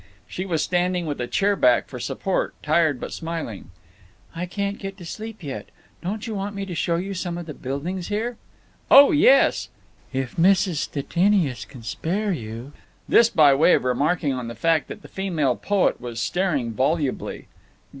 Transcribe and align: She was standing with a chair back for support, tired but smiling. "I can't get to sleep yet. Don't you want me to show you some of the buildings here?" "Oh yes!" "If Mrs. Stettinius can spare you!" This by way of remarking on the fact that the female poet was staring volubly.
She 0.25 0.47
was 0.47 0.63
standing 0.63 1.05
with 1.05 1.21
a 1.21 1.27
chair 1.27 1.55
back 1.55 1.87
for 1.87 1.99
support, 1.99 2.55
tired 2.63 2.99
but 2.99 3.13
smiling. 3.13 3.69
"I 4.35 4.47
can't 4.47 4.79
get 4.79 4.97
to 4.97 5.05
sleep 5.05 5.43
yet. 5.43 5.69
Don't 6.01 6.25
you 6.25 6.33
want 6.33 6.55
me 6.55 6.65
to 6.65 6.73
show 6.73 6.95
you 6.95 7.13
some 7.13 7.37
of 7.37 7.45
the 7.45 7.53
buildings 7.53 8.07
here?" 8.07 8.37
"Oh 8.89 9.11
yes!" 9.11 9.69
"If 10.11 10.37
Mrs. 10.37 10.77
Stettinius 10.77 11.65
can 11.65 11.83
spare 11.83 12.31
you!" 12.31 12.71
This 13.07 13.29
by 13.29 13.53
way 13.53 13.75
of 13.75 13.83
remarking 13.83 14.33
on 14.33 14.47
the 14.47 14.55
fact 14.55 14.87
that 14.87 15.03
the 15.03 15.07
female 15.07 15.55
poet 15.55 16.01
was 16.01 16.19
staring 16.19 16.71
volubly. 16.73 17.47